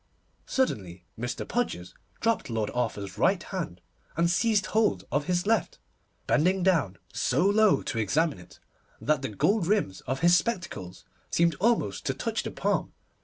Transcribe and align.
Suddenly 0.47 1.05
Mr. 1.15 1.47
Podgers 1.47 1.93
dropped 2.21 2.49
Lord 2.49 2.71
Arthur's 2.73 3.19
right 3.19 3.43
hand, 3.43 3.81
and 4.17 4.31
seized 4.31 4.65
hold 4.65 5.05
of 5.11 5.25
his 5.25 5.45
left, 5.45 5.77
bending 6.25 6.63
down 6.63 6.97
so 7.13 7.45
low 7.45 7.83
to 7.83 7.99
examine 7.99 8.39
it 8.39 8.59
that 8.99 9.21
the 9.21 9.29
gold 9.29 9.67
rims 9.67 10.01
of 10.07 10.21
his 10.21 10.35
spectacles 10.35 11.05
seemed 11.29 11.53
almost 11.61 12.03
to 12.07 12.15
touch 12.15 12.41
the 12.41 12.49
palm. 12.49 12.93